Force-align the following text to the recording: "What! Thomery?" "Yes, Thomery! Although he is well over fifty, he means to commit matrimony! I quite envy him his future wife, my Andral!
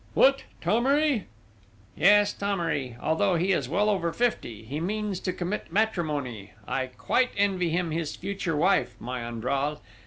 "What! 0.15 0.45
Thomery?" 0.63 1.27
"Yes, 1.95 2.33
Thomery! 2.33 2.97
Although 2.99 3.35
he 3.35 3.51
is 3.51 3.69
well 3.69 3.87
over 3.87 4.11
fifty, 4.11 4.63
he 4.63 4.79
means 4.79 5.19
to 5.19 5.31
commit 5.31 5.71
matrimony! 5.71 6.53
I 6.67 6.87
quite 6.87 7.29
envy 7.37 7.69
him 7.69 7.91
his 7.91 8.15
future 8.15 8.57
wife, 8.57 8.95
my 8.99 9.19
Andral! 9.21 9.79